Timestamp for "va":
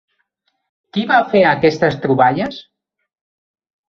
1.11-1.19